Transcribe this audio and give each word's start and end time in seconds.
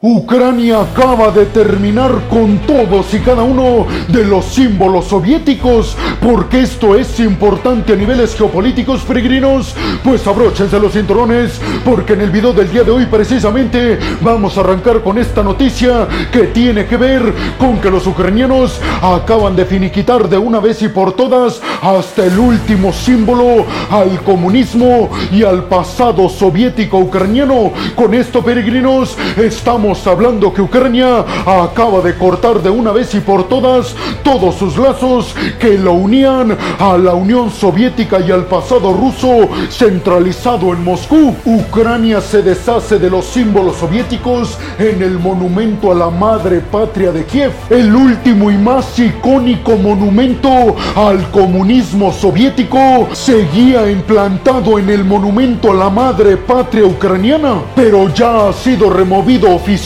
Ucrania 0.00 0.82
acaba 0.82 1.32
de 1.32 1.46
terminar 1.46 2.12
con 2.30 2.58
todos 2.58 3.12
y 3.14 3.18
cada 3.18 3.42
uno 3.42 3.84
de 4.06 4.24
los 4.24 4.44
símbolos 4.44 5.06
soviéticos, 5.06 5.96
porque 6.22 6.60
esto 6.60 6.94
es 6.94 7.18
importante 7.18 7.94
a 7.94 7.96
niveles 7.96 8.36
geopolíticos 8.36 9.00
peregrinos. 9.00 9.74
Pues 10.04 10.24
abróchense 10.28 10.78
los 10.78 10.92
cinturones, 10.92 11.60
porque 11.84 12.12
en 12.12 12.20
el 12.20 12.30
video 12.30 12.52
del 12.52 12.70
día 12.70 12.84
de 12.84 12.92
hoy 12.92 13.06
precisamente 13.06 13.98
vamos 14.20 14.56
a 14.56 14.60
arrancar 14.60 15.02
con 15.02 15.18
esta 15.18 15.42
noticia 15.42 16.06
que 16.30 16.44
tiene 16.44 16.86
que 16.86 16.96
ver 16.96 17.34
con 17.58 17.80
que 17.80 17.90
los 17.90 18.06
ucranianos 18.06 18.80
acaban 19.02 19.56
de 19.56 19.64
finiquitar 19.64 20.28
de 20.28 20.38
una 20.38 20.60
vez 20.60 20.80
y 20.80 20.90
por 20.90 21.14
todas 21.14 21.60
hasta 21.82 22.24
el 22.24 22.38
último 22.38 22.92
símbolo 22.92 23.66
al 23.90 24.22
comunismo 24.22 25.10
y 25.32 25.42
al 25.42 25.64
pasado 25.64 26.28
soviético 26.28 26.98
ucraniano. 26.98 27.72
Con 27.96 28.14
esto 28.14 28.44
peregrinos 28.44 29.18
estamos 29.36 29.87
hablando 30.06 30.52
que 30.52 30.60
Ucrania 30.60 31.24
acaba 31.46 32.00
de 32.02 32.14
cortar 32.14 32.60
de 32.62 32.68
una 32.68 32.92
vez 32.92 33.14
y 33.14 33.20
por 33.20 33.48
todas 33.48 33.94
todos 34.22 34.56
sus 34.56 34.76
lazos 34.76 35.34
que 35.58 35.78
lo 35.78 35.92
unían 35.92 36.56
a 36.78 36.98
la 36.98 37.14
Unión 37.14 37.50
Soviética 37.50 38.20
y 38.20 38.30
al 38.30 38.44
pasado 38.44 38.92
ruso 38.92 39.48
centralizado 39.70 40.74
en 40.74 40.84
Moscú. 40.84 41.34
Ucrania 41.46 42.20
se 42.20 42.42
deshace 42.42 42.98
de 42.98 43.08
los 43.08 43.24
símbolos 43.24 43.76
soviéticos 43.76 44.58
en 44.78 45.02
el 45.02 45.18
monumento 45.18 45.90
a 45.90 45.94
la 45.94 46.10
madre 46.10 46.60
patria 46.60 47.10
de 47.10 47.24
Kiev, 47.24 47.52
el 47.70 47.94
último 47.94 48.50
y 48.50 48.58
más 48.58 48.98
icónico 48.98 49.76
monumento 49.76 50.76
al 50.96 51.30
comunismo 51.30 52.12
soviético 52.12 53.08
seguía 53.12 53.90
implantado 53.90 54.78
en 54.78 54.90
el 54.90 55.04
monumento 55.04 55.70
a 55.70 55.74
la 55.74 55.88
madre 55.90 56.36
patria 56.36 56.84
ucraniana, 56.84 57.62
pero 57.74 58.12
ya 58.12 58.48
ha 58.48 58.52
sido 58.52 58.90
removido 58.90 59.54
oficialmente 59.54 59.77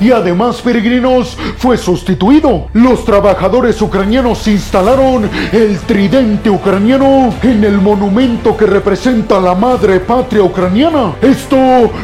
y 0.00 0.12
además 0.12 0.62
peregrinos 0.62 1.36
fue 1.58 1.76
sustituido. 1.76 2.68
Los 2.74 3.04
trabajadores 3.04 3.82
ucranianos 3.82 4.46
instalaron 4.46 5.28
el 5.52 5.78
tridente 5.80 6.48
ucraniano 6.48 7.34
en 7.42 7.64
el 7.64 7.78
monumento 7.78 8.56
que 8.56 8.66
representa 8.66 9.40
la 9.40 9.54
madre 9.56 9.98
patria 9.98 10.44
ucraniana. 10.44 11.14
Esto 11.20 11.56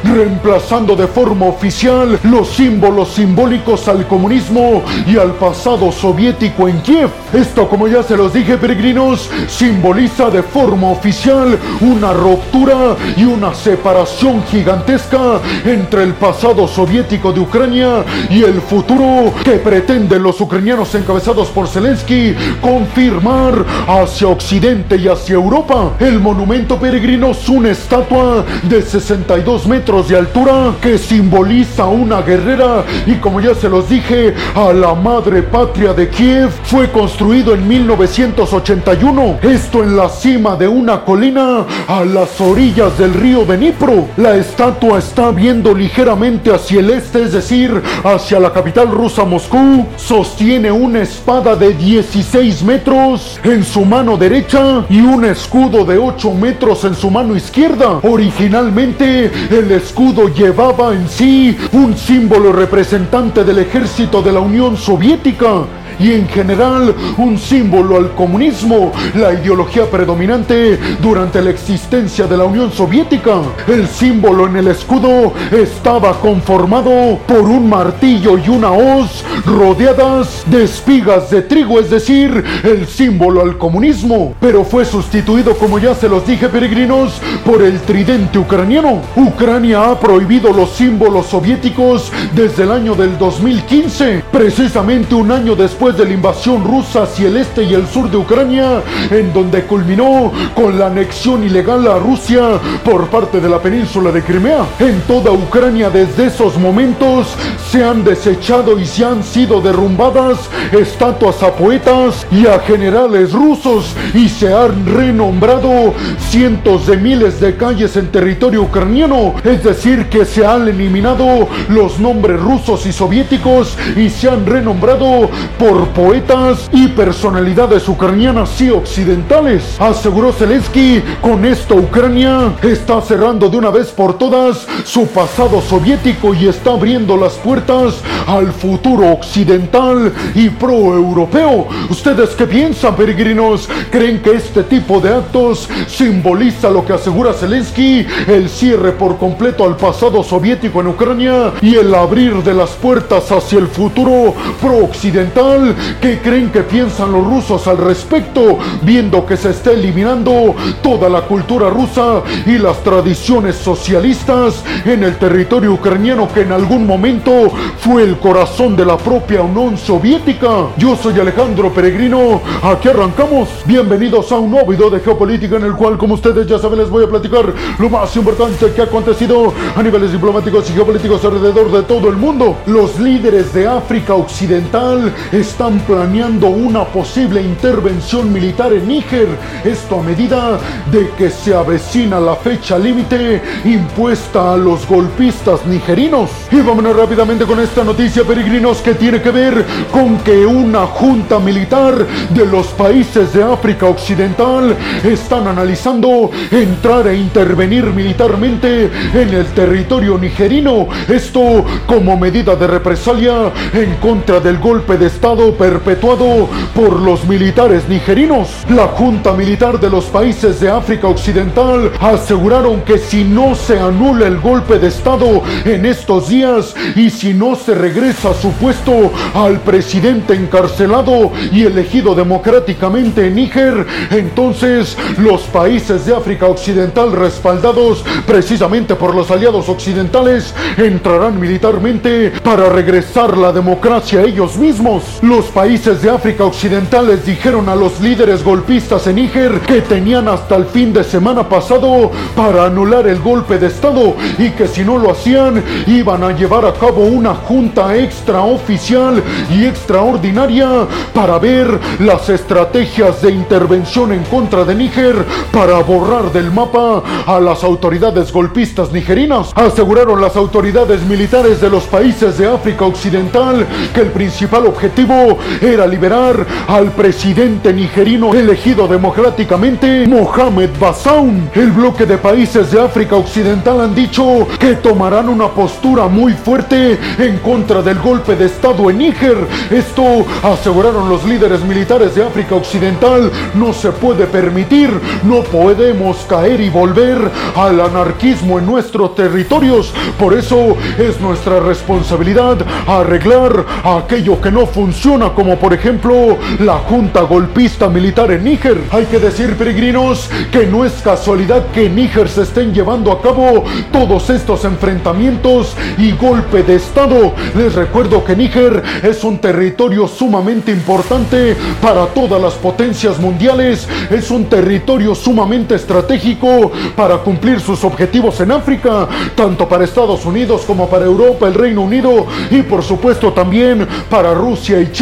reemplazando 0.03 0.97
de 0.97 1.07
forma 1.07 1.47
oficial 1.47 2.19
los 2.25 2.49
símbolos 2.49 3.11
simbólicos 3.11 3.87
al 3.87 4.07
comunismo 4.09 4.83
y 5.07 5.17
al 5.17 5.33
pasado 5.35 5.93
soviético 5.93 6.69
en 6.69 6.81
Kiev. 6.83 7.11
Esto, 7.33 7.69
como 7.69 7.87
ya 7.87 8.03
se 8.03 8.17
los 8.17 8.33
dije 8.33 8.59
peregrinos, 8.59 9.31
simboliza 9.47 10.29
de 10.29 10.43
forma 10.43 10.91
oficial 10.91 11.57
una 11.81 12.13
ruptura 12.13 12.97
y 13.17 13.25
una 13.25 13.55
separación 13.55 14.43
gigantesca 14.51 15.41
entre 15.65 16.03
el 16.03 16.15
pasado 16.15 16.67
soviético 16.67 16.96
de 17.03 17.41
Ucrania 17.41 18.05
y 18.31 18.43
el 18.43 18.59
futuro 18.63 19.31
que 19.45 19.53
pretenden 19.59 20.23
los 20.23 20.41
ucranianos 20.41 20.95
encabezados 20.95 21.49
por 21.49 21.69
Zelensky 21.69 22.35
confirmar 22.63 23.67
hacia 23.87 24.29
Occidente 24.29 24.97
y 24.97 25.07
hacia 25.07 25.35
Europa. 25.35 25.93
El 26.01 26.21
monumento 26.21 26.79
peregrino 26.79 27.33
es 27.33 27.49
una 27.51 27.71
estatua 27.71 28.47
de 28.63 28.81
62 28.81 29.67
metros 29.67 30.09
de 30.09 30.17
altura 30.17 30.73
que 30.81 30.97
simboliza 30.97 31.85
una 31.85 32.23
guerrera 32.23 32.85
y 33.07 33.17
como 33.17 33.43
ya 33.43 33.55
se 33.55 33.69
los 33.69 33.91
dije, 33.91 34.35
a 34.55 34.73
la 34.73 34.95
madre 34.95 35.43
patria 35.43 35.93
de 35.93 36.09
Kiev 36.09 36.49
fue 36.65 36.91
construido 36.91 37.53
en 37.53 37.69
1981. 37.69 39.41
Esto 39.43 39.83
en 39.83 39.97
la 39.99 40.09
cima 40.09 40.57
de 40.57 40.67
una 40.67 41.05
colina 41.05 41.67
a 41.89 42.05
las 42.07 42.41
orillas 42.41 42.97
del 42.97 43.13
río 43.13 43.45
Dnipro. 43.45 44.07
La 44.17 44.35
estatua 44.37 44.99
está 44.99 45.31
viendo 45.31 45.75
ligeramente 45.75 46.55
hacia 46.55 46.81
el 46.81 46.86
este, 46.91 47.23
es 47.23 47.33
decir, 47.33 47.83
hacia 48.05 48.41
la 48.41 48.53
capital 48.53 48.89
rusa 48.89 49.25
Moscú, 49.25 49.87
sostiene 49.97 50.71
una 50.71 51.03
espada 51.03 51.57
de 51.57 51.75
16 51.75 52.63
metros 52.63 53.39
en 53.45 53.65
su 53.65 53.85
mano 53.85 54.17
derecha 54.17 54.85
y 54.89 55.01
un 55.01 55.25
escudo 55.25 55.85
de 55.85 55.99
8 55.99 56.33
metros 56.33 56.85
en 56.85 56.95
su 56.95 57.11
mano 57.11 57.37
izquierda. 57.37 58.01
Originalmente, 58.03 59.31
el 59.51 59.71
escudo 59.73 60.29
llevaba 60.29 60.93
en 60.95 61.09
sí 61.09 61.57
un 61.73 61.97
símbolo 61.97 62.53
representante 62.53 63.45
del 63.45 63.59
ejército 63.59 64.23
de 64.23 64.33
la 64.33 64.41
Unión 64.41 64.77
Soviética 64.77 65.67
y 65.99 66.13
en 66.13 66.29
general 66.29 66.95
un 67.19 67.39
símbolo 67.39 67.97
al 67.97 68.15
comunismo, 68.15 68.93
la 69.15 69.33
ideología 69.33 69.91
predominante 69.91 70.79
durante 71.01 71.43
la 71.43 71.51
existencia 71.51 72.27
de 72.27 72.37
la 72.37 72.45
Unión 72.45 72.73
Soviética. 72.73 73.43
El 73.67 73.87
símbolo 73.89 74.47
en 74.47 74.57
el 74.57 74.69
escudo 74.69 75.33
estaba 75.51 76.13
conformado 76.21 77.19
por 77.27 77.41
un 77.41 77.69
martillo 77.69 78.39
y 78.39 78.49
una 78.49 78.71
hoz 78.71 79.25
rodeadas 79.45 80.45
de 80.47 80.65
espigas 80.65 81.31
de 81.31 81.43
trigo, 81.43 81.81
es 81.81 81.91
decir, 81.91 82.45
el 82.63 82.87
símbolo 82.87 83.43
al 83.43 83.59
comunismo, 83.59 84.35
pero 84.41 84.65
fue 84.65 84.85
sustituido, 84.85 85.57
como 85.57 85.79
ya 85.79 85.95
se 85.95 86.09
los 86.09 86.27
dije 86.27 86.49
peregrinos, 86.49 87.21
por 87.45 87.63
el 87.63 87.81
tridente 87.81 88.39
ucraniano. 88.39 89.01
Ucrania 89.17 89.91
ha 89.91 90.01
prohibido 90.01 90.53
los 90.53 90.71
símbolos 90.71 91.27
soviéticos 91.27 92.13
desde 92.35 92.65
el 92.65 92.73
año 92.73 92.95
del 92.95 93.17
2015, 93.19 94.25
precisamente 94.33 95.15
un 95.15 95.31
año 95.31 95.55
después 95.55 95.86
de 95.95 96.05
la 96.05 96.13
invasión 96.13 96.65
rusa 96.65 97.05
hacia 97.05 97.29
el 97.29 97.37
este 97.37 97.63
y 97.63 97.75
el 97.75 97.87
sur 97.87 98.11
de 98.11 98.17
Ucrania, 98.17 98.83
en 99.11 99.33
donde 99.33 99.65
culminó 99.65 100.33
con 100.55 100.79
la 100.79 100.87
anexión 100.87 101.45
ilegal 101.45 101.87
a 101.87 101.99
Rusia 101.99 102.61
por 102.85 103.07
parte 103.07 103.41
de 103.41 103.49
la 103.49 103.61
península 103.61 104.11
de 104.11 104.23
Crimea. 104.23 104.67
En 104.81 105.01
toda 105.03 105.31
Ucrania 105.31 105.91
desde 105.91 106.27
esos 106.27 106.59
momentos 106.59 107.29
se 107.71 107.85
han 107.85 108.03
desechado 108.03 108.79
y 108.81 108.87
se 108.87 109.05
han 109.05 109.23
sido 109.23 109.61
derrumbadas 109.61 110.39
estatuas 110.73 111.43
a 111.43 111.53
poetas 111.53 112.27
y 112.33 112.47
a 112.47 112.59
generales 112.61 113.33
rusos 113.33 113.95
y 114.15 114.29
se 114.29 114.53
han 114.53 114.87
renombrado 114.87 115.95
cientos 116.19 116.87
de 116.87 116.97
miles 116.97 117.41
de 117.41 117.57
calles 117.57 117.97
en 117.97 118.11
territorio 118.11 118.63
ucraniano, 118.63 119.35
es 119.45 119.63
decir, 119.63 120.07
que 120.07 120.25
se 120.25 120.45
han 120.45 120.67
eliminado 120.67 121.49
los 121.69 122.01
nombres 122.01 122.41
rusos 122.41 122.87
y 122.87 122.93
soviéticos 122.93 123.77
y 123.97 124.11
se 124.11 124.29
han 124.29 124.47
renombrado 124.47 125.31
por 125.59 125.76
poetas 125.89 126.69
y 126.73 126.89
personalidades 126.89 127.89
ucranianas 127.89 128.61
y 128.61 128.71
occidentales. 128.71 129.77
Aseguró 129.79 130.33
Zelensky, 130.33 131.03
con 131.21 131.45
esto 131.45 131.75
Ucrania 131.75 132.53
está 132.63 133.01
cerrando 133.01 133.49
de 133.49 133.57
una 133.57 133.71
vez 133.71 133.89
por 133.89 134.17
todas 134.19 134.67
su 134.85 135.07
pasado 135.09 135.61
soviético 135.61 136.35
y 136.35 136.49
está 136.49 136.71
abriendo 136.73 137.17
las 137.17 137.35
puertas 137.35 138.01
al 138.27 138.53
futuro 138.53 139.13
occidental 139.13 140.13
y 140.35 140.49
pro-europeo. 140.49 141.67
¿Ustedes 141.91 142.31
qué 142.31 142.47
piensan, 142.47 142.97
peregrinos? 142.97 143.69
¿Creen 143.91 144.21
que 144.21 144.33
este 144.33 144.63
tipo 144.63 145.01
de 145.01 145.15
actos 145.15 145.69
simboliza 145.87 146.71
lo 146.71 146.85
que 146.85 146.93
asegura 146.93 147.33
Zelensky, 147.33 148.07
el 148.27 148.49
cierre 148.49 148.93
por 148.93 149.17
completo 149.19 149.65
al 149.65 149.77
pasado 149.77 150.23
soviético 150.23 150.81
en 150.81 150.89
Ucrania 150.89 151.53
y 151.61 151.75
el 151.75 151.95
abrir 151.95 152.43
de 152.43 152.55
las 152.55 152.71
puertas 152.71 153.31
hacia 153.31 153.59
el 153.59 153.69
futuro 153.69 154.35
pro-occidental? 154.61 155.66
¿Qué 156.01 156.21
creen 156.21 156.51
que 156.51 156.63
piensan 156.63 157.13
los 157.13 157.27
rusos 157.27 157.67
al 157.67 157.79
respecto, 157.79 158.59
viendo 158.83 159.25
que 159.27 159.37
se 159.37 159.51
está 159.51 159.73
eliminando 159.73 160.55
toda 160.83 161.09
la 161.09 161.23
cultura 161.23 161.69
rusa 161.71 162.23
y 162.47 162.59
las 162.59 162.83
tradiciones 162.83 163.57
socialistas 163.57 164.63
en 164.85 165.05
el 165.05 165.17
territorio 165.17 165.73
ucraniano 165.73 166.29
que 166.33 166.43
en 166.43 166.53
algún 166.53 166.87
momento 166.87 167.51
fue 167.79 168.03
el 168.05 168.19
corazón 168.19 168.77
de 168.77 168.85
la 168.85 168.97
propia 168.97 169.43
Unión 169.43 169.77
Soviética? 169.77 170.69
Yo 170.77 170.97
soy 170.97 171.19
Alejandro 171.19 171.73
Peregrino, 171.73 172.41
aquí 172.63 172.89
arrancamos. 172.89 173.49
Bienvenidos 173.65 174.31
a 174.33 174.37
un 174.37 174.51
nuevo 174.51 174.71
video 174.71 174.91
de 174.91 175.01
geopolítica 175.01 175.57
en 175.57 175.65
el 175.65 175.75
cual, 175.75 175.99
como 175.99 176.15
ustedes 176.15 176.47
ya 176.47 176.59
saben, 176.59 176.79
les 176.79 176.91
voy 176.91 177.05
a 177.05 177.09
platicar 177.09 177.53
lo 177.79 177.91
más 177.91 178.15
importante 178.17 178.73
que 178.75 178.81
ha 178.81 178.85
acontecido 178.85 179.53
a 179.75 179.83
niveles 179.83 180.13
diplomáticos 180.13 180.71
y 180.71 180.75
geopolíticos 180.75 181.25
alrededor 181.25 181.71
de 181.73 181.83
todo 181.83 182.09
el 182.09 182.17
mundo. 182.17 182.57
Los 182.67 182.99
líderes 182.99 183.53
de 183.53 183.67
África 183.67 184.15
Occidental 184.15 185.13
están 185.33 185.56
están 185.57 185.79
planeando 185.87 186.49
una 186.49 186.85
posible 186.85 187.41
intervención 187.41 188.31
militar 188.31 188.75
en 188.75 188.87
Níger. 188.89 189.27
Esto 189.65 190.01
a 190.01 190.03
medida 190.03 190.59
de 190.93 191.09
que 191.17 191.31
se 191.31 191.55
avecina 191.55 192.21
la 192.21 192.37
fecha 192.37 192.79
límite 192.79 193.41
impuesta 193.65 194.53
a 194.53 194.57
los 194.59 194.87
golpistas 194.87 195.65
nigerinos. 195.65 196.29
Y 196.51 196.57
vámonos 196.57 196.95
rápidamente 196.95 197.47
con 197.47 197.59
esta 197.59 197.85
noticia, 197.85 198.23
peregrinos, 198.23 198.83
que 198.83 198.93
tiene 198.97 199.23
que 199.23 199.31
ver 199.31 199.65
con 199.91 200.19
que 200.19 200.45
una 200.45 200.85
junta 200.89 201.39
militar 201.39 202.07
de 202.35 202.45
los 202.45 202.67
países 202.67 203.33
de 203.33 203.43
África 203.43 203.87
Occidental 203.87 204.77
están 205.05 205.49
analizando 205.49 206.31
entrar 206.51 207.07
e 207.07 207.17
intervenir 207.17 207.87
militarmente 207.87 208.91
en 209.15 209.33
el 209.33 209.47
territorio 209.55 210.19
nigerino. 210.19 210.87
Esto 211.09 211.65
como 211.87 212.19
medida 212.19 212.55
de 212.57 212.67
represalia 212.67 213.51
en 213.73 213.95
contra 213.95 214.39
del 214.39 214.59
golpe 214.59 214.99
de 214.99 215.07
Estado 215.07 215.46
perpetuado 215.55 216.49
por 216.75 217.01
los 217.01 217.25
militares 217.27 217.89
nigerinos. 217.89 218.49
La 218.69 218.89
Junta 218.89 219.33
Militar 219.33 219.81
de 219.81 219.91
los 219.91 220.07
países 220.07 220.61
de 220.61 220.71
África 220.71 221.09
Occidental 221.09 221.93
aseguraron 222.01 222.83
que 222.83 222.99
si 222.99 223.25
no 223.25 223.55
se 223.55 223.79
anula 223.79 224.27
el 224.27 224.39
golpe 224.39 224.79
de 224.79 224.89
Estado 224.89 225.43
en 225.65 225.87
estos 225.87 226.29
días 226.29 226.75
y 226.95 227.11
si 227.11 227.35
no 227.35 227.55
se 227.55 227.75
regresa 227.75 228.31
a 228.31 228.35
su 228.35 228.53
puesto 228.53 229.13
al 229.35 229.61
presidente 229.61 230.35
encarcelado 230.35 231.33
y 231.53 231.65
elegido 231.65 232.15
democráticamente 232.15 233.27
en 233.27 233.35
Níger, 233.35 233.87
entonces 234.11 234.97
los 235.19 235.43
países 235.43 236.07
de 236.07 236.15
África 236.15 236.47
Occidental 236.47 237.13
respaldados 237.13 238.05
precisamente 238.27 238.95
por 238.95 239.15
los 239.15 239.31
aliados 239.31 239.69
occidentales 239.69 240.55
entrarán 240.77 241.39
militarmente 241.41 242.33
para 242.43 242.69
regresar 242.69 243.37
la 243.37 243.53
democracia 243.53 244.21
a 244.21 244.23
ellos 244.25 244.57
mismos. 244.57 245.19
Países 245.45 246.01
de 246.01 246.09
África 246.09 246.45
Occidental 246.45 247.09
les 247.09 247.27
dijeron 247.27 247.69
a 247.69 247.77
los 247.77 248.01
líderes 248.01 248.43
golpistas 248.43 249.07
en 249.07 249.17
Níger 249.17 249.61
que 249.61 249.83
tenían 249.83 250.29
hasta 250.29 250.57
el 250.57 250.65
fin 250.65 250.95
de 250.95 251.05
semana 251.05 251.47
pasado 251.47 252.11
para 252.35 252.65
anular 252.65 253.07
el 253.07 253.21
golpe 253.21 253.59
de 253.59 253.67
Estado 253.67 254.15
y 254.39 254.51
que 254.51 254.67
si 254.67 254.83
no 254.83 254.97
lo 254.97 255.11
hacían 255.11 255.63
iban 255.87 256.25
a 256.25 256.33
llevar 256.33 256.65
a 256.65 256.73
cabo 256.73 257.05
una 257.05 257.35
junta 257.35 257.95
extraoficial 257.97 259.23
y 259.51 259.67
extraordinaria 259.67 260.87
para 261.13 261.39
ver 261.39 261.79
las 261.99 262.31
estrategias 262.31 263.21
de 263.21 263.33
intervención 263.33 264.13
en 264.13 264.23
contra 264.25 264.65
de 264.65 264.75
Níger 264.75 265.23
para 265.53 265.81
borrar 265.81 266.33
del 266.33 266.51
mapa 266.51 267.03
a 267.27 267.41
las 267.41 267.63
autoridades 267.63 268.33
golpistas 268.33 268.91
nigerinas. 268.91 269.51
Aseguraron 269.55 270.21
las 270.21 270.35
autoridades 270.37 271.03
militares 271.03 271.61
de 271.61 271.69
los 271.69 271.85
países 271.85 272.39
de 272.39 272.47
África 272.47 272.87
Occidental 272.87 273.67
que 273.95 274.01
el 274.01 274.09
principal 274.09 274.67
objetivo 274.67 275.26
era 275.61 275.87
liberar 275.87 276.47
al 276.69 276.93
presidente 276.93 277.73
nigerino 277.73 278.35
elegido 278.35 278.87
democráticamente, 278.87 280.07
Mohamed 280.07 280.71
Bazoum. 280.79 281.49
El 281.55 281.73
bloque 281.73 282.07
de 282.07 282.19
países 282.19 282.71
de 282.71 282.81
África 282.81 283.17
Occidental 283.17 283.81
han 283.81 283.95
dicho 283.95 284.47
que 284.59 284.75
tomarán 284.75 285.29
una 285.29 285.49
postura 285.49 286.09
muy 286.09 286.33
fuerte 286.33 286.99
en 287.19 287.39
contra 287.39 287.83
del 287.83 287.99
golpe 287.99 288.37
de 288.37 288.47
Estado 288.47 288.91
en 288.91 288.99
Níger. 288.99 289.37
Esto, 289.71 290.27
aseguraron 290.43 291.09
los 291.09 291.25
líderes 291.25 291.63
militares 291.65 292.15
de 292.15 292.23
África 292.23 292.55
Occidental, 292.55 293.31
no 293.55 293.73
se 293.73 293.91
puede 293.93 294.27
permitir. 294.27 294.91
No 295.25 295.43
podemos 295.43 296.19
caer 296.29 296.61
y 296.61 296.71
volver 296.71 297.19
al 297.55 297.81
anarquismo 297.81 298.59
en 298.59 298.67
nuestros 298.67 299.15
territorios. 299.15 299.93
Por 300.19 300.35
eso 300.35 300.77
es 300.99 301.21
nuestra 301.21 301.61
responsabilidad 301.61 302.59
arreglar 302.87 303.65
aquello 303.85 304.41
que 304.41 304.51
no 304.51 304.67
funciona, 304.67 305.06
como 305.07 305.57
por 305.57 305.73
ejemplo 305.73 306.37
la 306.59 306.79
junta 306.79 307.21
golpista 307.21 307.89
militar 307.89 308.33
en 308.33 308.43
Níger. 308.43 308.77
Hay 308.91 309.05
que 309.05 309.21
decir, 309.21 309.55
peregrinos, 309.55 310.29
que 310.51 310.67
no 310.67 310.85
es 310.85 310.95
casualidad 310.95 311.67
que 311.67 311.87
en 311.87 311.95
Níger 311.95 312.29
se 312.29 312.43
estén 312.43 312.75
llevando 312.75 313.13
a 313.13 313.23
cabo 313.23 313.63
todos 313.93 314.31
estos 314.31 314.65
enfrentamientos 314.65 315.77
y 315.97 316.11
golpe 316.11 316.65
de 316.65 316.75
Estado. 316.75 317.33
Les 317.57 317.77
recuerdo 317.77 318.25
que 318.25 318.35
Níger 318.35 318.83
es 319.05 319.23
un 319.23 319.39
territorio 319.39 320.09
sumamente 320.09 320.73
importante 320.73 321.57
para 321.81 322.07
todas 322.07 322.43
las 322.43 322.55
potencias 322.55 323.21
mundiales. 323.21 323.89
Es 324.11 324.33
un 324.33 324.47
territorio 324.47 325.15
sumamente 325.15 325.77
estratégico 325.77 326.73
para 326.97 327.19
cumplir 327.19 327.61
sus 327.61 327.85
objetivos 327.85 328.41
en 328.41 328.51
África, 328.51 329.07
tanto 329.37 329.69
para 329.69 329.85
Estados 329.85 330.27
Unidos 330.27 330.63
como 330.67 330.89
para 330.89 331.05
Europa, 331.05 331.47
el 331.47 331.55
Reino 331.55 331.83
Unido 331.83 332.27
y 332.51 332.63
por 332.63 332.83
supuesto 332.83 333.33
también 333.33 333.87
para 334.11 334.35
Rusia 334.35 334.81
y 334.81 334.91
China. 334.91 334.96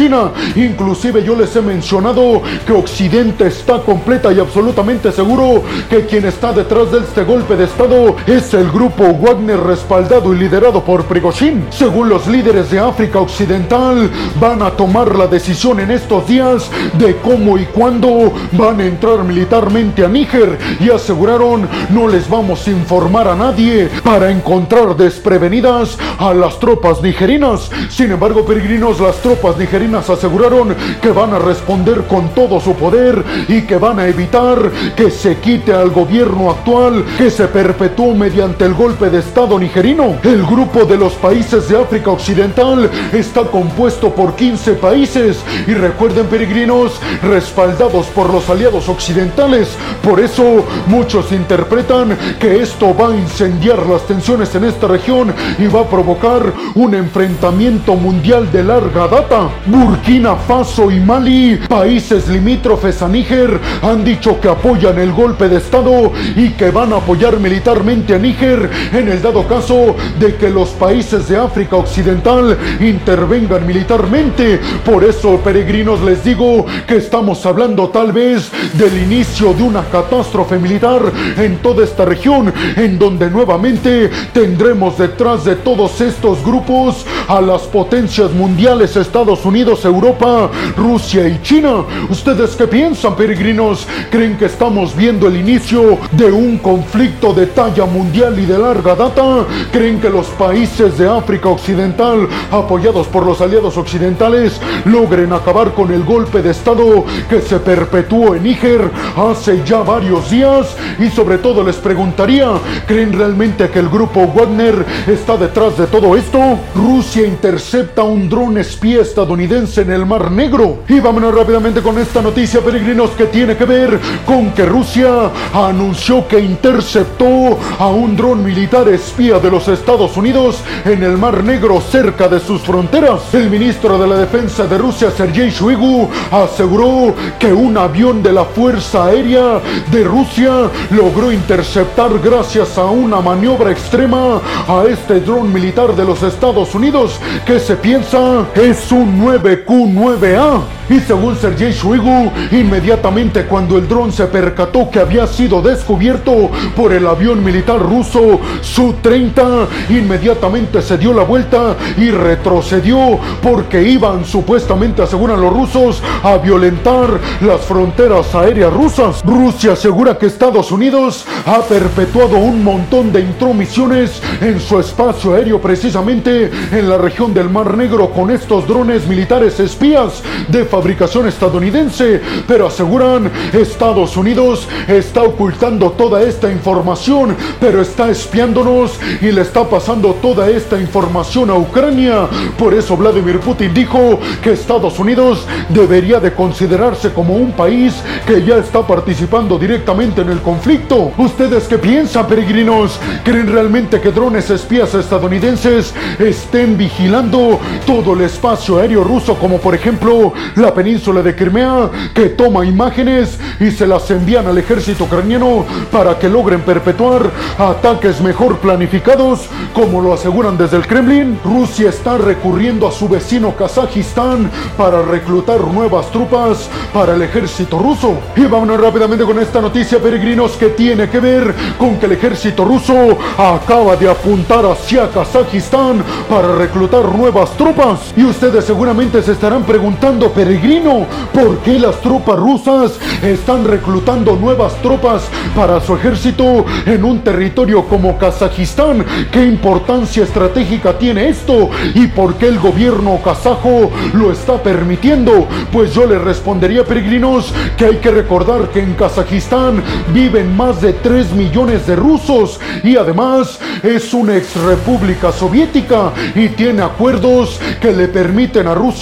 Inclusive 0.55 1.23
yo 1.23 1.37
les 1.37 1.55
he 1.55 1.61
mencionado 1.61 2.41
que 2.67 2.73
Occidente 2.73 3.47
está 3.47 3.79
completa 3.79 4.33
y 4.33 4.39
absolutamente 4.39 5.09
seguro 5.09 5.63
que 5.89 6.05
quien 6.05 6.25
está 6.25 6.51
detrás 6.51 6.91
de 6.91 6.99
este 6.99 7.23
golpe 7.23 7.55
de 7.55 7.63
Estado 7.63 8.17
es 8.27 8.53
el 8.53 8.69
grupo 8.71 9.13
Wagner 9.13 9.57
respaldado 9.57 10.33
y 10.33 10.39
liderado 10.39 10.83
por 10.83 11.05
Prigozhin. 11.05 11.67
Según 11.69 12.09
los 12.09 12.27
líderes 12.27 12.71
de 12.71 12.79
África 12.79 13.19
Occidental, 13.19 14.11
van 14.37 14.61
a 14.63 14.71
tomar 14.71 15.15
la 15.15 15.27
decisión 15.27 15.79
en 15.79 15.91
estos 15.91 16.27
días 16.27 16.69
de 16.97 17.15
cómo 17.17 17.57
y 17.57 17.63
cuándo 17.63 18.33
van 18.51 18.81
a 18.81 18.85
entrar 18.85 19.23
militarmente 19.23 20.03
a 20.03 20.09
Níger 20.09 20.57
y 20.81 20.89
aseguraron 20.89 21.69
no 21.89 22.09
les 22.09 22.29
vamos 22.29 22.67
a 22.67 22.71
informar 22.71 23.29
a 23.29 23.35
nadie 23.35 23.89
para 24.03 24.29
encontrar 24.29 24.97
desprevenidas 24.97 25.97
a 26.17 26.33
las 26.33 26.59
tropas 26.59 27.01
nigerinas. 27.01 27.71
Sin 27.89 28.11
embargo, 28.11 28.45
peregrinos, 28.45 28.99
las 28.99 29.15
tropas 29.21 29.57
nigerinas 29.57 29.84
aseguraron 29.93 30.75
que 31.01 31.09
van 31.09 31.33
a 31.33 31.39
responder 31.39 32.05
con 32.07 32.29
todo 32.29 32.59
su 32.59 32.73
poder 32.73 33.23
y 33.47 33.61
que 33.61 33.77
van 33.77 33.99
a 33.99 34.07
evitar 34.07 34.71
que 34.95 35.11
se 35.11 35.37
quite 35.37 35.73
al 35.73 35.91
gobierno 35.91 36.49
actual 36.49 37.05
que 37.17 37.29
se 37.29 37.47
perpetuó 37.47 38.15
mediante 38.15 38.65
el 38.65 38.73
golpe 38.73 39.09
de 39.09 39.19
Estado 39.19 39.59
nigerino. 39.59 40.15
El 40.23 40.45
grupo 40.45 40.85
de 40.85 40.97
los 40.97 41.13
países 41.13 41.69
de 41.69 41.79
África 41.79 42.11
Occidental 42.11 42.89
está 43.13 43.43
compuesto 43.43 44.13
por 44.13 44.35
15 44.35 44.73
países 44.73 45.43
y 45.67 45.73
recuerden 45.73 46.25
peregrinos, 46.27 46.99
respaldados 47.21 48.07
por 48.07 48.31
los 48.31 48.49
aliados 48.49 48.89
occidentales. 48.89 49.77
Por 50.01 50.19
eso 50.19 50.65
muchos 50.87 51.31
interpretan 51.31 52.17
que 52.39 52.61
esto 52.61 52.95
va 52.95 53.09
a 53.09 53.17
incendiar 53.17 53.85
las 53.85 54.05
tensiones 54.07 54.53
en 54.55 54.65
esta 54.65 54.87
región 54.87 55.33
y 55.59 55.67
va 55.67 55.81
a 55.81 55.89
provocar 55.89 56.53
un 56.75 56.95
enfrentamiento 56.95 57.95
mundial 57.95 58.51
de 58.51 58.63
larga 58.63 59.07
data. 59.07 59.49
Burkina 59.75 60.37
Faso 60.37 60.89
y 60.89 61.01
Mali, 61.01 61.59
países 61.67 62.29
limítrofes 62.29 63.01
a 63.01 63.09
Níger, 63.09 63.59
han 63.81 64.05
dicho 64.05 64.39
que 64.39 64.47
apoyan 64.47 64.97
el 64.97 65.11
golpe 65.11 65.49
de 65.49 65.57
Estado 65.57 66.13
y 66.33 66.51
que 66.51 66.71
van 66.71 66.93
a 66.93 66.97
apoyar 66.97 67.41
militarmente 67.41 68.15
a 68.15 68.17
Níger 68.17 68.69
en 68.93 69.09
el 69.09 69.21
dado 69.21 69.45
caso 69.45 69.97
de 70.17 70.35
que 70.35 70.49
los 70.49 70.69
países 70.69 71.27
de 71.27 71.37
África 71.37 71.75
Occidental 71.75 72.57
intervengan 72.79 73.67
militarmente. 73.67 74.61
Por 74.85 75.03
eso, 75.03 75.41
peregrinos, 75.43 75.99
les 76.01 76.23
digo 76.23 76.65
que 76.87 76.95
estamos 76.95 77.45
hablando 77.45 77.89
tal 77.89 78.13
vez 78.13 78.51
del 78.75 78.97
inicio 78.97 79.53
de 79.53 79.63
una 79.63 79.83
catástrofe 79.83 80.57
militar 80.57 81.01
en 81.37 81.57
toda 81.57 81.83
esta 81.83 82.05
región, 82.05 82.53
en 82.77 82.97
donde 82.97 83.29
nuevamente 83.29 84.09
tendremos 84.31 84.97
detrás 84.97 85.43
de 85.43 85.57
todos 85.57 85.99
estos 85.99 86.41
grupos 86.45 87.05
a 87.27 87.41
las 87.41 87.63
potencias 87.63 88.31
mundiales 88.31 88.95
Estados 88.95 89.43
Unidos, 89.45 89.64
Europa, 89.73 90.51
Rusia 90.77 91.27
y 91.27 91.41
China. 91.41 91.83
¿Ustedes 92.09 92.55
qué 92.55 92.67
piensan, 92.67 93.15
peregrinos? 93.15 93.87
¿Creen 94.11 94.37
que 94.37 94.45
estamos 94.45 94.95
viendo 94.95 95.27
el 95.27 95.37
inicio 95.37 95.97
de 96.11 96.31
un 96.31 96.59
conflicto 96.59 97.33
de 97.33 97.47
talla 97.47 97.85
mundial 97.85 98.37
y 98.39 98.45
de 98.45 98.59
larga 98.59 98.95
data? 98.95 99.45
¿Creen 99.71 99.99
que 99.99 100.09
los 100.09 100.27
países 100.27 100.97
de 100.99 101.09
África 101.09 101.49
Occidental, 101.49 102.27
apoyados 102.51 103.07
por 103.07 103.25
los 103.25 103.41
aliados 103.41 103.75
occidentales, 103.77 104.61
logren 104.85 105.33
acabar 105.33 105.73
con 105.73 105.91
el 105.91 106.03
golpe 106.03 106.43
de 106.43 106.51
Estado 106.51 107.03
que 107.27 107.41
se 107.41 107.59
perpetuó 107.59 108.35
en 108.35 108.43
Níger 108.43 108.91
hace 109.17 109.63
ya 109.65 109.79
varios 109.79 110.29
días? 110.29 110.75
Y 110.99 111.09
sobre 111.09 111.39
todo 111.39 111.63
les 111.63 111.77
preguntaría, 111.77 112.51
¿creen 112.85 113.13
realmente 113.13 113.69
que 113.69 113.79
el 113.79 113.89
grupo 113.89 114.27
Wagner 114.27 114.85
está 115.07 115.37
detrás 115.37 115.75
de 115.77 115.87
todo 115.87 116.15
esto? 116.15 116.59
Rusia 116.75 117.25
intercepta 117.25 118.03
un 118.03 118.29
dron 118.29 118.59
espía 118.59 119.01
estadounidense 119.01 119.54
en 119.55 119.89
el 119.89 120.05
Mar 120.05 120.31
Negro. 120.31 120.79
Y 120.89 120.99
vámonos 120.99 121.33
rápidamente 121.33 121.81
con 121.81 121.97
esta 121.97 122.21
noticia, 122.21 122.59
peregrinos, 122.59 123.11
que 123.11 123.27
tiene 123.27 123.55
que 123.55 123.63
ver 123.63 123.97
con 124.25 124.51
que 124.51 124.65
Rusia 124.65 125.31
anunció 125.53 126.27
que 126.27 126.41
interceptó 126.41 127.57
a 127.79 127.87
un 127.87 128.17
dron 128.17 128.43
militar 128.43 128.89
espía 128.89 129.39
de 129.39 129.49
los 129.49 129.69
Estados 129.69 130.17
Unidos 130.17 130.57
en 130.83 131.03
el 131.03 131.17
Mar 131.17 131.41
Negro 131.41 131.79
cerca 131.79 132.27
de 132.27 132.41
sus 132.41 132.63
fronteras. 132.63 133.33
El 133.33 133.49
ministro 133.49 133.97
de 133.97 134.07
la 134.07 134.17
Defensa 134.17 134.67
de 134.67 134.77
Rusia, 134.77 135.09
Sergei 135.09 135.49
Shoigu, 135.49 136.09
aseguró 136.31 137.15
que 137.39 137.53
un 137.53 137.77
avión 137.77 138.21
de 138.21 138.33
la 138.33 138.43
Fuerza 138.43 139.05
Aérea 139.05 139.61
de 139.89 140.03
Rusia 140.03 140.69
logró 140.91 141.31
interceptar 141.31 142.19
gracias 142.19 142.77
a 142.77 142.87
una 142.87 143.21
maniobra 143.21 143.71
extrema 143.71 144.41
a 144.67 144.83
este 144.89 145.21
dron 145.21 145.53
militar 145.53 145.95
de 145.95 146.03
los 146.03 146.21
Estados 146.23 146.75
Unidos 146.75 147.21
que 147.45 147.57
se 147.57 147.77
piensa 147.77 148.45
es 148.53 148.91
un 148.91 149.17
9Q9A. 149.45 150.61
Y 150.87 150.99
según 150.99 151.35
Sergei 151.35 151.71
Shoigu, 151.71 152.31
inmediatamente 152.51 153.45
cuando 153.45 153.77
el 153.77 153.87
dron 153.87 154.11
se 154.11 154.27
percató 154.27 154.91
que 154.91 154.99
había 154.99 155.25
sido 155.25 155.59
descubierto 155.59 156.51
por 156.75 156.93
el 156.93 157.07
avión 157.07 157.43
militar 157.43 157.79
ruso 157.79 158.39
Su-30, 158.61 159.67
inmediatamente 159.89 160.83
se 160.83 160.99
dio 160.99 161.11
la 161.11 161.23
vuelta 161.23 161.75
y 161.97 162.11
retrocedió 162.11 163.19
porque 163.41 163.81
iban 163.81 164.25
supuestamente, 164.25 165.01
aseguran 165.01 165.41
los 165.41 165.51
rusos, 165.51 166.03
a 166.21 166.37
violentar 166.37 167.19
las 167.41 167.61
fronteras 167.61 168.35
aéreas 168.35 168.71
rusas. 168.71 169.23
Rusia 169.25 169.73
asegura 169.73 170.19
que 170.19 170.27
Estados 170.27 170.71
Unidos 170.71 171.25
ha 171.47 171.61
perpetuado 171.61 172.37
un 172.37 172.63
montón 172.63 173.11
de 173.11 173.21
intromisiones 173.21 174.21
en 174.39 174.59
su 174.59 174.79
espacio 174.79 175.33
aéreo 175.33 175.59
precisamente 175.59 176.51
en 176.71 176.89
la 176.89 176.99
región 176.99 177.33
del 177.33 177.49
Mar 177.49 177.75
Negro 177.75 178.11
con 178.11 178.29
estos 178.29 178.67
drones 178.67 179.07
militares 179.07 179.34
espías 179.43 180.23
de 180.47 180.63
fabricación 180.65 181.27
estadounidense, 181.27 182.21
pero 182.47 182.67
aseguran 182.67 183.29
Estados 183.53 184.15
Unidos 184.15 184.67
está 184.87 185.23
ocultando 185.23 185.91
toda 185.91 186.21
esta 186.21 186.51
información, 186.51 187.35
pero 187.59 187.81
está 187.81 188.09
espiándonos 188.09 188.99
y 189.21 189.31
le 189.31 189.41
está 189.41 189.67
pasando 189.69 190.13
toda 190.21 190.49
esta 190.49 190.79
información 190.79 191.49
a 191.49 191.55
Ucrania. 191.55 192.27
Por 192.57 192.73
eso 192.73 192.95
Vladimir 192.95 193.39
Putin 193.39 193.73
dijo 193.73 194.19
que 194.41 194.53
Estados 194.53 194.99
Unidos 194.99 195.45
debería 195.69 196.19
de 196.19 196.33
considerarse 196.33 197.11
como 197.11 197.35
un 197.35 197.51
país 197.51 197.93
que 198.25 198.43
ya 198.43 198.57
está 198.57 198.85
participando 198.85 199.57
directamente 199.57 200.21
en 200.21 200.29
el 200.29 200.41
conflicto. 200.41 201.11
¿Ustedes 201.17 201.65
qué 201.67 201.77
piensan, 201.77 202.27
peregrinos? 202.27 202.99
¿Creen 203.23 203.51
realmente 203.51 203.99
que 203.99 204.11
drones 204.11 204.49
espías 204.49 204.93
estadounidenses 204.93 205.93
estén 206.19 206.77
vigilando 206.77 207.59
todo 207.85 208.13
el 208.13 208.21
espacio 208.21 208.77
aéreo 208.77 209.03
ruso, 209.03 209.14
como 209.15 209.59
por 209.59 209.73
ejemplo 209.73 210.33
la 210.55 210.73
península 210.73 211.21
de 211.21 211.35
Crimea, 211.35 211.89
que 212.13 212.29
toma 212.29 212.65
imágenes 212.65 213.39
y 213.61 213.71
se 213.71 213.87
las 213.87 214.11
envían 214.11 214.45
al 214.45 214.57
ejército 214.57 215.05
ucraniano 215.05 215.65
para 215.89 216.19
que 216.19 216.27
logren 216.27 216.61
perpetuar 216.61 217.31
ataques 217.57 218.19
mejor 218.19 218.57
planificados, 218.57 219.47
como 219.73 220.01
lo 220.01 220.13
aseguran 220.13 220.57
desde 220.57 220.75
el 220.77 220.85
Kremlin? 220.85 221.39
Rusia 221.45 221.89
está 221.89 222.17
recurriendo 222.17 222.87
a 222.87 222.91
su 222.91 223.07
vecino 223.07 223.55
Kazajistán 223.55 224.51
para 224.77 225.01
reclutar 225.01 225.61
nuevas 225.61 226.11
tropas 226.11 226.69
para 226.93 227.15
el 227.15 227.21
ejército 227.21 227.79
ruso. 227.79 228.17
Y 228.35 228.41
vámonos 228.41 228.81
rápidamente 228.81 229.23
con 229.23 229.39
esta 229.39 229.61
noticia, 229.61 229.99
peregrinos, 229.99 230.57
que 230.57 230.67
tiene 230.67 231.09
que 231.09 231.21
ver 231.21 231.55
con 231.77 231.97
que 231.97 232.05
el 232.05 232.11
ejército 232.11 232.65
ruso 232.65 233.17
acaba 233.37 233.95
de 233.95 234.09
apuntar 234.09 234.65
hacia 234.65 235.09
Kazajistán 235.09 236.03
para 236.29 236.53
reclutar 236.55 237.05
nuevas 237.15 237.55
tropas. 237.55 238.13
Y 238.17 238.25
ustedes 238.25 238.65
seguramente 238.65 239.04
se 239.11 239.31
estarán 239.31 239.63
preguntando, 239.63 240.31
peregrino, 240.31 241.05
¿por 241.31 241.59
qué 241.59 241.79
las 241.79 242.01
tropas 242.01 242.37
rusas 242.37 242.99
están 243.21 243.63
reclutando 243.63 244.35
nuevas 244.35 244.73
tropas 244.81 245.23
para 245.55 245.79
su 245.79 245.95
ejército 245.95 246.65
en 246.85 247.03
un 247.03 247.19
territorio 247.19 247.85
como 247.85 248.17
Kazajistán? 248.17 249.05
¿Qué 249.31 249.45
importancia 249.45 250.23
estratégica 250.23 250.97
tiene 250.97 251.29
esto? 251.29 251.69
¿Y 251.93 252.07
por 252.07 252.35
qué 252.35 252.47
el 252.47 252.59
gobierno 252.59 253.19
kazajo 253.23 253.91
lo 254.13 254.31
está 254.31 254.61
permitiendo? 254.61 255.47
Pues 255.71 255.93
yo 255.93 256.07
les 256.07 256.21
respondería, 256.21 256.83
peregrinos, 256.83 257.53
que 257.77 257.85
hay 257.85 257.97
que 257.97 258.11
recordar 258.11 258.69
que 258.69 258.79
en 258.79 258.95
Kazajistán 258.95 259.83
viven 260.13 260.57
más 260.57 260.81
de 260.81 260.93
3 260.93 261.31
millones 261.33 261.85
de 261.85 261.95
rusos 261.95 262.59
y 262.83 262.97
además 262.97 263.59
es 263.83 264.13
una 264.13 264.35
ex 264.35 264.55
república 264.55 265.31
soviética 265.31 266.11
y 266.33 266.49
tiene 266.49 266.81
acuerdos 266.81 267.59
que 267.79 267.91
le 267.91 268.07
permiten 268.07 268.67
a 268.67 268.73
Rusia 268.73 268.94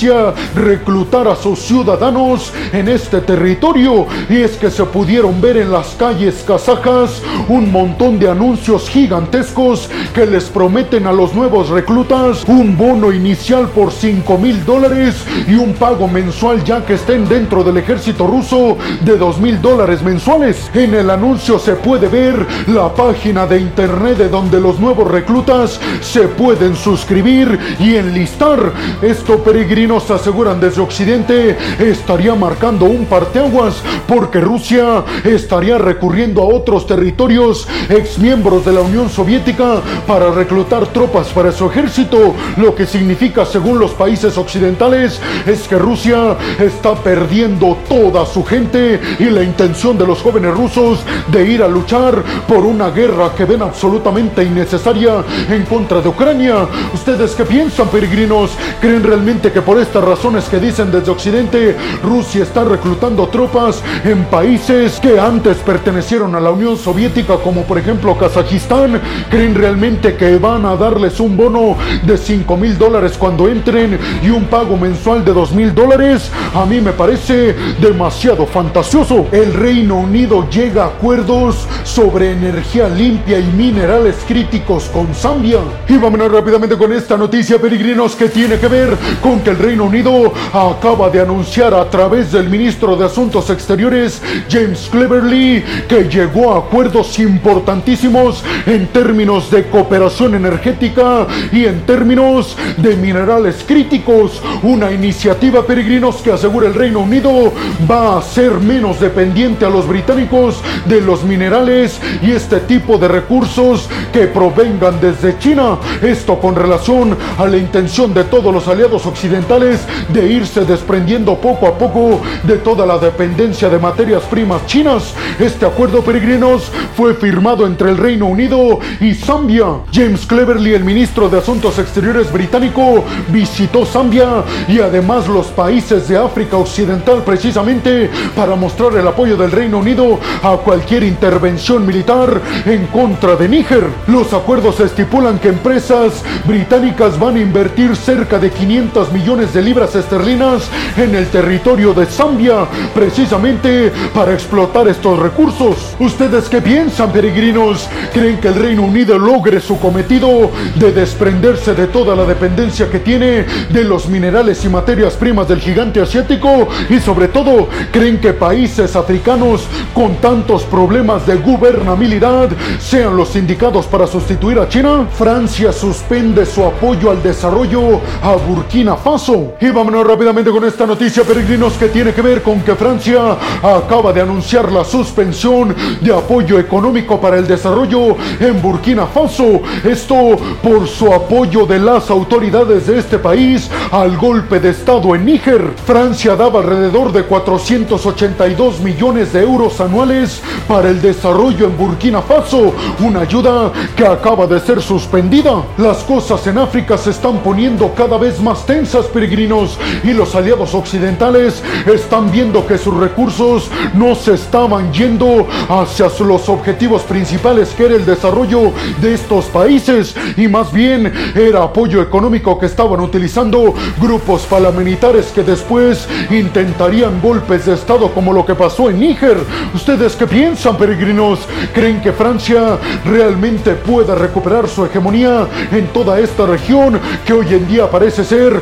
reclutar 0.56 1.28
a 1.28 1.36
sus 1.36 1.60
ciudadanos 1.60 2.52
en 2.72 2.88
este 2.88 3.22
territorio 3.22 4.08
y 4.28 4.38
es 4.38 4.58
que 4.58 4.72
se 4.72 4.84
pudieron 4.86 5.40
ver 5.40 5.58
en 5.58 5.72
las 5.72 5.90
calles 5.90 6.44
kazajas 6.46 7.22
un 7.48 7.72
montón 7.72 8.18
de 8.18 8.30
anuncios 8.30 8.90
gigantescos 8.90 9.90
que 10.14 10.26
les 10.26 10.46
prometen 10.46 11.06
a 11.06 11.14
los 11.14 11.36
nuevos 11.36 11.70
reclutas 11.70 12.44
un 12.48 12.76
bono 12.76 13.12
inicial 13.12 13.68
por 13.70 13.92
5 13.92 14.38
mil 14.38 14.66
dólares 14.66 15.24
y 15.48 15.54
un 15.54 15.74
pago 15.74 16.08
mensual 16.08 16.64
ya 16.64 16.84
que 16.84 16.96
estén 16.96 17.28
dentro 17.28 17.64
del 17.64 17.78
ejército 17.78 18.26
ruso 18.26 18.78
de 19.02 19.18
2 19.18 19.40
mil 19.40 19.62
dólares 19.62 20.02
mensuales. 20.02 20.72
En 20.74 20.96
el 20.96 21.10
anuncio 21.10 21.60
se 21.60 21.74
puede 21.74 22.08
ver 22.08 22.46
la 22.68 22.94
página 22.94 23.46
de 23.46 23.60
internet 23.60 24.18
de 24.18 24.30
donde 24.30 24.60
los 24.60 24.80
nuevos 24.80 25.10
reclutas 25.10 25.80
se 26.02 26.28
pueden 26.28 26.76
suscribir 26.76 27.60
y 27.80 27.96
enlistar. 27.96 28.74
Esto 29.02 29.44
peregrinos 29.84 30.12
aseguran 30.12 30.62
desde 30.62 30.82
Occidente 30.82 31.58
estaría 31.78 32.34
marcando 32.36 32.86
un 32.86 33.06
parteaguas 33.06 33.84
porque 34.08 34.40
Rusia 34.40 35.04
estaría 35.26 35.78
recurriendo 35.78 36.42
a 36.42 36.46
otros 36.46 36.88
territorios 36.88 37.68
ex 37.90 38.18
miembros 38.18 38.64
de 38.64 38.72
la 38.72 38.80
Unión 38.80 39.10
Soviética 39.10 39.82
para 40.08 40.32
reclutar 40.32 40.88
tropas 40.88 41.28
para 41.30 41.52
su 41.52 41.70
ejército, 41.70 42.34
lo 42.56 42.74
que 42.74 42.86
significa 42.86 43.46
según 43.46 43.78
los 43.78 43.92
países 43.92 44.38
occidentales 44.38 45.20
es 45.46 45.68
que 45.68 45.78
Rusia 45.78 46.38
está 46.60 46.96
perdiendo 46.96 47.78
toda 47.90 48.26
su 48.26 48.46
gente 48.46 49.02
y 49.20 49.26
la 49.26 49.44
intención 49.44 49.98
de 49.98 50.08
los 50.08 50.22
jóvenes 50.22 50.54
rusos 50.54 51.00
de 51.28 51.46
ir 51.46 51.62
a 51.62 51.68
luchar 51.68 52.24
por 52.48 52.60
una 52.60 52.90
guerra 52.90 53.34
que 53.36 53.44
ven 53.44 53.64
absolutamente 53.64 54.46
innecesaria 54.46 55.26
en 55.50 55.66
contra 55.66 56.00
de 56.00 56.08
Ucrania. 56.08 56.68
¿Ustedes 56.94 57.32
qué 57.32 57.44
piensan, 57.44 57.90
peregrinos? 57.90 58.52
¿Creen 58.80 59.04
realmente 59.04 59.52
que 59.52 59.62
por 59.62 59.73
estas 59.80 60.04
razones 60.04 60.46
que 60.46 60.60
dicen 60.60 60.92
desde 60.92 61.12
Occidente, 61.12 61.76
Rusia 62.04 62.44
está 62.44 62.64
reclutando 62.64 63.28
tropas 63.28 63.82
en 64.04 64.26
países 64.26 65.00
que 65.00 65.20
antes 65.20 65.58
pertenecieron 65.58 66.36
a 66.36 66.40
la 66.40 66.52
Unión 66.52 66.78
Soviética, 66.78 67.38
como 67.38 67.64
por 67.64 67.78
ejemplo 67.78 68.18
Kazajistán? 68.18 69.02
¿Creen 69.30 69.56
realmente 69.56 70.16
que 70.16 70.38
van 70.38 70.66
a 70.66 70.76
darles 70.76 71.20
un 71.20 71.38
bono 71.38 71.78
de 72.04 72.18
5 72.18 72.58
mil 72.58 72.78
dólares 72.78 73.14
cuando 73.18 73.48
entren 73.48 73.98
y 74.24 74.30
un 74.30 74.46
pago 74.46 74.78
mensual 74.78 75.24
de 75.24 75.34
2 75.34 75.52
mil 75.54 75.74
dólares? 75.74 76.32
A 76.54 76.66
mí 76.66 76.82
me 76.82 76.92
parece 76.92 77.56
demasiado 77.80 78.46
fantasioso. 78.46 79.28
El 79.32 79.54
Reino 79.54 79.96
Unido 79.96 80.48
llega 80.50 80.84
a 80.84 80.88
acuerdos 80.88 81.68
sobre 81.84 82.32
energía 82.32 82.90
limpia 82.90 83.40
y 83.40 83.46
minerales 83.56 84.16
críticos 84.28 84.86
con 84.94 85.14
Zambia. 85.14 85.60
Y 85.88 85.98
vámonos 85.98 86.32
rápidamente 86.32 86.78
con 86.78 86.92
esta 86.94 87.18
noticia, 87.18 87.60
peregrinos, 87.60 88.16
que 88.16 88.30
tiene 88.30 88.58
que 88.58 88.68
ver 88.68 88.98
con 89.22 89.40
que 89.42 89.52
el 89.52 89.58
Reino 89.64 89.86
Unido 89.86 90.34
acaba 90.52 91.10
de 91.10 91.22
anunciar 91.22 91.74
a 91.74 91.90
través 91.90 92.34
del 92.34 92.50
ministro 92.50 92.98
de 92.98 93.06
Asuntos 93.06 93.50
Exteriores, 93.50 94.22
James 94.50 94.90
Cleverly, 94.92 95.64
que 95.88 96.04
llegó 96.10 96.54
a 96.54 96.58
acuerdos 96.58 97.18
importantísimos 97.18 98.44
en 98.66 98.88
términos 98.88 99.50
de 99.50 99.64
cooperación 99.70 100.36
energética 100.36 101.28
y 101.54 101.64
en 101.64 101.80
términos 101.86 102.58
de 102.76 102.98
minerales 102.98 103.64
críticos. 103.66 104.42
Una 104.64 104.92
iniciativa, 104.92 105.66
peregrinos, 105.66 106.18
que 106.18 106.34
asegura 106.34 106.68
el 106.68 106.74
Reino 106.74 107.00
Unido 107.00 107.54
va 107.90 108.18
a 108.18 108.22
ser 108.22 108.52
menos 108.60 109.00
dependiente 109.00 109.64
a 109.64 109.70
los 109.70 109.88
británicos 109.88 110.62
de 110.88 111.00
los 111.00 111.24
minerales 111.24 112.02
y 112.22 112.32
este 112.32 112.60
tipo 112.60 112.98
de 112.98 113.08
recursos 113.08 113.88
que 114.12 114.28
provengan 114.28 115.00
desde 115.00 115.40
China. 115.40 115.78
Esto 116.02 116.38
con 116.38 116.54
relación 116.54 117.18
a 117.38 117.48
la 117.48 117.56
intención 117.56 118.14
de 118.14 118.26
todos 118.26 118.54
los 118.54 118.68
aliados 118.68 119.06
occidentales 119.06 119.53
de 119.54 120.32
irse 120.32 120.66
desprendiendo 120.66 121.36
poco 121.36 121.68
a 121.68 121.78
poco 121.78 122.20
de 122.42 122.58
toda 122.58 122.88
la 122.88 122.98
dependencia 122.98 123.70
de 123.70 123.78
materias 123.78 124.24
primas 124.24 124.66
chinas. 124.66 125.14
Este 125.38 125.64
acuerdo, 125.64 126.02
peregrinos, 126.02 126.72
fue 126.98 127.14
firmado 127.14 127.68
entre 127.68 127.92
el 127.92 127.98
Reino 127.98 128.26
Unido 128.26 128.80
y 129.00 129.14
Zambia. 129.14 129.66
James 129.94 130.26
Cleverly, 130.26 130.74
el 130.74 130.84
ministro 130.84 131.30
de 131.30 131.38
Asuntos 131.38 131.78
Exteriores 131.78 132.32
británico, 132.32 133.04
visitó 133.30 133.86
Zambia 133.86 134.44
y 134.68 134.80
además 134.80 135.28
los 135.28 135.48
países 135.48 136.08
de 136.08 136.18
África 136.18 136.58
Occidental 136.58 137.22
precisamente 137.24 138.10
para 138.36 138.56
mostrar 138.56 138.98
el 138.98 139.08
apoyo 139.08 139.38
del 139.38 139.52
Reino 139.52 139.78
Unido 139.78 140.20
a 140.42 140.58
cualquier 140.58 141.04
intervención 141.04 141.86
militar 141.86 142.42
en 142.66 142.88
contra 142.88 143.36
de 143.36 143.48
Níger. 143.48 143.86
Los 144.08 144.34
acuerdos 144.34 144.80
estipulan 144.80 145.38
que 145.38 145.50
empresas 145.50 146.24
británicas 146.46 147.20
van 147.20 147.36
a 147.36 147.42
invertir 147.42 147.96
cerca 147.96 148.40
de 148.40 148.50
500 148.50 149.12
millones 149.12 149.43
de 149.52 149.62
libras 149.62 149.96
esterlinas 149.96 150.70
en 150.96 151.16
el 151.16 151.28
territorio 151.28 151.94
de 151.94 152.06
Zambia, 152.06 152.68
precisamente 152.94 153.92
para 154.14 154.32
explotar 154.34 154.88
estos 154.88 155.18
recursos. 155.20 155.96
¿Ustedes 156.00 156.48
qué 156.48 156.62
piensan, 156.62 157.12
peregrinos? 157.12 157.90
¿Creen 158.14 158.40
que 158.40 158.50
el 158.50 158.56
Reino 158.56 158.84
Unido 158.84 159.18
logre 159.18 159.60
su 159.60 159.80
cometido 159.80 160.52
de 160.76 160.92
desprenderse 160.92 161.74
de 161.74 161.88
toda 161.88 162.16
la 162.16 162.26
dependencia 162.26 162.90
que 162.90 163.00
tiene 163.00 163.46
de 163.70 163.84
los 163.84 164.08
minerales 164.08 164.64
y 164.64 164.70
materias 164.70 165.16
primas 165.16 165.48
del 165.48 165.60
gigante 165.60 166.00
asiático? 166.00 166.70
Y 166.90 167.00
sobre 167.00 167.28
todo, 167.28 167.68
¿creen 167.92 168.20
que 168.20 168.34
países 168.34 168.96
africanos 168.96 169.64
con 169.94 170.16
tantos 170.18 170.64
problemas 170.64 171.26
de 171.26 171.36
gubernabilidad 171.36 172.50
sean 172.80 173.18
los 173.18 173.36
indicados 173.36 173.88
para 173.88 174.06
sustituir 174.06 174.60
a 174.60 174.70
China? 174.70 175.08
Francia 175.18 175.74
suspende 175.74 176.46
su 176.46 176.64
apoyo 176.64 177.10
al 177.10 177.24
desarrollo 177.24 178.00
a 178.22 178.36
Burkina 178.36 178.96
Faso. 178.96 179.23
Y 179.62 179.70
vámonos 179.70 180.06
rápidamente 180.06 180.52
con 180.52 180.66
esta 180.66 180.86
noticia, 180.86 181.24
peregrinos, 181.24 181.74
que 181.74 181.88
tiene 181.88 182.14
que 182.14 182.22
ver 182.22 182.44
con 182.44 182.60
que 182.60 182.76
Francia 182.76 183.38
acaba 183.62 184.12
de 184.12 184.20
anunciar 184.20 184.70
la 184.70 184.84
suspensión 184.84 185.74
de 186.02 186.14
apoyo 186.14 186.60
económico 186.60 187.22
para 187.22 187.38
el 187.38 187.48
desarrollo 187.48 188.18
en 188.42 188.62
Burkina 188.62 189.06
Faso. 189.06 189.62
Esto 189.86 190.36
por 190.62 190.90
su 190.90 191.14
apoyo 191.14 191.66
de 191.66 191.80
las 191.80 192.10
autoridades 192.10 192.88
de 192.88 193.00
este 193.00 193.18
país 193.18 193.70
al 193.92 194.18
golpe 194.18 194.60
de 194.60 194.72
Estado 194.72 195.16
en 195.16 195.24
Níger. 195.24 195.72
Francia 195.86 196.36
daba 196.36 196.60
alrededor 196.60 197.14
de 197.14 197.24
482 197.24 198.82
millones 198.82 199.32
de 199.32 199.42
euros 199.42 199.80
anuales 199.80 200.42
para 200.68 200.90
el 200.90 201.02
desarrollo 201.02 201.68
en 201.68 201.78
Burkina 201.78 202.22
Faso, 202.22 202.74
una 203.00 203.22
ayuda 203.22 203.72
que 203.96 204.06
acaba 204.06 204.48
de 204.48 204.60
ser 204.60 204.82
suspendida. 204.82 205.64
Las 205.78 206.04
cosas 206.04 206.46
en 206.48 206.58
África 206.58 206.98
se 206.98 207.12
están 207.12 207.38
poniendo 207.38 207.94
cada 207.96 208.18
vez 208.18 208.42
más 208.42 208.66
tensas, 208.66 209.06
peregrinos, 209.14 209.78
y 210.04 210.12
los 210.12 210.36
aliados 210.36 210.74
occidentales 210.74 211.64
están 211.86 212.32
viendo 212.32 212.66
que 212.66 212.78
sus 212.78 212.96
recursos 212.96 213.70
no 213.94 214.16
se 214.16 214.34
estaban 214.34 214.92
yendo 214.92 215.48
hacia 215.70 216.08
los 216.20 216.50
objetivos 216.50 217.04
principales 217.04 217.70
que 217.70 217.86
era 217.86 217.96
el 217.96 218.06
desarrollo 218.06 218.72
de 219.02 219.14
estos 219.14 219.46
países 219.46 220.16
y 220.38 220.48
más 220.48 220.72
bien 220.72 221.12
era 221.36 221.64
apoyo 221.64 222.02
económico 222.02 222.58
que 222.58 222.66
estaban 222.66 223.00
utilizando 223.00 223.74
grupos 224.00 224.44
paramilitares 224.44 225.28
que 225.28 225.44
después 225.44 226.08
intentarían 226.30 227.22
golpes 227.22 227.66
de 227.66 227.74
estado 227.74 228.12
como 228.14 228.34
lo 228.34 228.46
que 228.46 228.56
pasó 228.56 228.90
en 228.90 229.00
Níger. 229.00 229.38
¿Ustedes 229.74 230.16
qué 230.16 230.28
piensan, 230.28 230.78
peregrinos? 230.78 231.40
¿Creen 231.74 232.02
que 232.02 232.12
Francia 232.12 232.78
realmente 233.06 233.74
pueda 233.74 234.16
recuperar 234.16 234.68
su 234.68 234.86
hegemonía 234.86 235.48
en 235.72 235.88
toda 235.88 236.20
esta 236.20 236.46
región 236.46 237.00
que 237.26 237.34
hoy 237.34 237.54
en 237.54 237.68
día 237.68 237.90
parece 237.90 238.24
ser 238.24 238.62